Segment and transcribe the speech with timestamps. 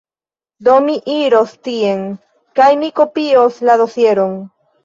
[0.67, 2.01] Do mi iros tien,
[2.61, 4.39] kaj mi kopios la dosieron.